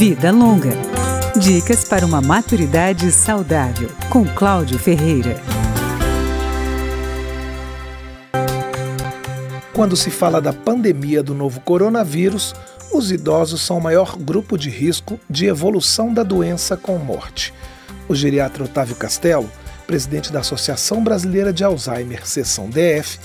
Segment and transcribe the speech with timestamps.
[0.00, 0.70] Vida Longa.
[1.38, 5.38] Dicas para uma maturidade saudável, com Cláudio Ferreira.
[9.74, 12.54] Quando se fala da pandemia do novo coronavírus,
[12.90, 17.52] os idosos são o maior grupo de risco de evolução da doença com morte.
[18.08, 19.50] O geriatra Otávio Castelo,
[19.86, 23.18] presidente da Associação Brasileira de Alzheimer, seção DF,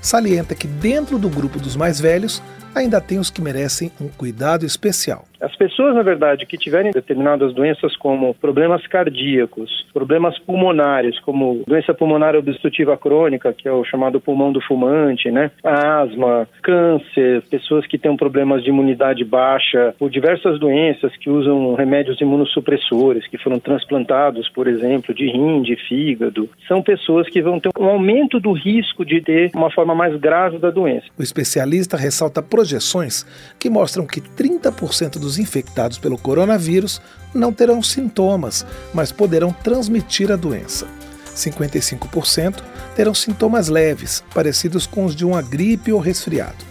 [0.00, 2.42] salienta que dentro do grupo dos mais velhos
[2.74, 5.24] ainda tem os que merecem um cuidado especial.
[5.42, 11.92] As pessoas, na verdade, que tiverem determinadas doenças como problemas cardíacos, problemas pulmonares, como doença
[11.92, 15.50] pulmonar obstrutiva crônica, que é o chamado pulmão do fumante, né?
[15.64, 22.20] Asma, câncer, pessoas que têm problemas de imunidade baixa, ou diversas doenças que usam remédios
[22.20, 27.70] imunossupressores, que foram transplantados, por exemplo, de rim, de fígado, são pessoas que vão ter
[27.76, 31.06] um aumento do risco de ter uma forma mais grave da doença.
[31.18, 33.26] O especialista ressalta projeções
[33.58, 37.02] que mostram que 30% dos infectados pelo coronavírus
[37.34, 38.64] não terão sintomas,
[38.94, 40.86] mas poderão transmitir a doença.
[41.34, 42.62] 55%
[42.94, 46.64] terão sintomas leves, parecidos com os de uma gripe ou resfriado.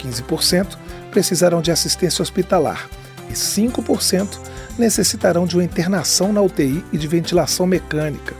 [0.00, 0.76] 15%
[1.12, 2.90] precisarão de assistência hospitalar
[3.30, 4.40] e 5%
[4.76, 8.34] necessitarão de uma internação na UTI e de ventilação mecânica.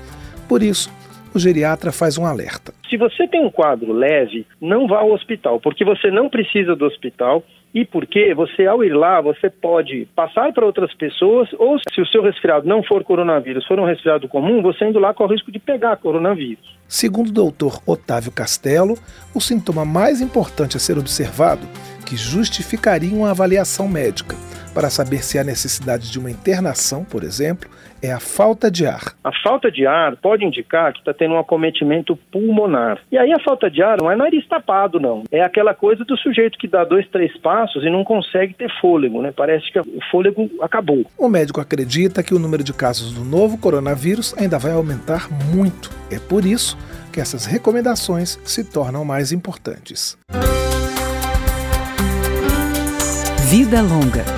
[0.48, 0.90] Por isso,
[1.32, 2.74] o geriatra faz um alerta.
[2.88, 6.86] Se você tem um quadro leve, não vá ao hospital, porque você não precisa do
[6.86, 12.00] hospital e porque você, ao ir lá, você pode passar para outras pessoas, ou se
[12.00, 15.32] o seu resfriado não for coronavírus, for um resfriado comum, você indo lá corre o
[15.34, 16.78] risco de pegar coronavírus.
[16.86, 18.94] Segundo o doutor Otávio Castelo,
[19.34, 21.66] o sintoma mais importante a ser observado,
[22.06, 24.34] que justificaria uma avaliação médica,
[24.78, 27.68] para saber se há necessidade de uma internação, por exemplo,
[28.00, 29.12] é a falta de ar.
[29.24, 33.00] A falta de ar pode indicar que está tendo um acometimento pulmonar.
[33.10, 35.24] E aí a falta de ar não é nariz tapado, não.
[35.32, 39.20] É aquela coisa do sujeito que dá dois, três passos e não consegue ter fôlego,
[39.20, 39.32] né?
[39.36, 41.04] Parece que o fôlego acabou.
[41.18, 45.90] O médico acredita que o número de casos do novo coronavírus ainda vai aumentar muito.
[46.08, 46.78] É por isso
[47.12, 50.16] que essas recomendações se tornam mais importantes.
[53.50, 54.37] Vida Longa